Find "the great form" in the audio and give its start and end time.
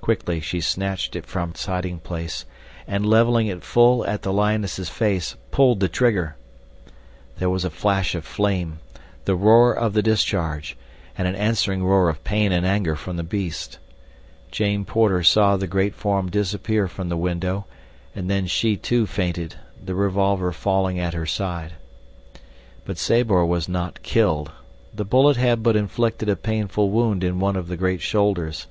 15.58-16.30